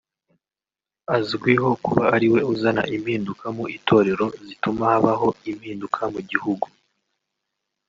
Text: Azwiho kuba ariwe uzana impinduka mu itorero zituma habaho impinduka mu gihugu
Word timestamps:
Azwiho 1.17 1.69
kuba 1.83 2.03
ariwe 2.15 2.39
uzana 2.53 2.83
impinduka 2.95 3.45
mu 3.57 3.65
itorero 3.77 4.25
zituma 4.45 4.83
habaho 4.91 5.27
impinduka 5.51 6.01
mu 6.13 6.21
gihugu 6.29 6.67